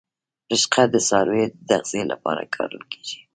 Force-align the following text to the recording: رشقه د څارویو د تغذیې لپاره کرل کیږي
رشقه 0.51 0.83
د 0.93 0.95
څارویو 1.07 1.53
د 1.53 1.53
تغذیې 1.81 2.03
لپاره 2.11 2.41
کرل 2.53 2.81
کیږي 2.91 3.19